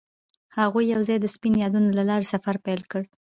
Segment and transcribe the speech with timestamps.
[0.57, 3.01] هغوی یوځای د سپین یادونه له لارې سفر پیل کړ.